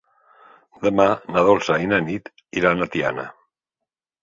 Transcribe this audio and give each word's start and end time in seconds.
Demà 0.85 1.05
na 1.35 1.43
Dolça 1.51 1.77
i 1.85 1.91
na 1.93 2.01
Nit 2.07 2.33
iran 2.63 2.85
a 2.87 2.91
Tiana. 2.97 3.29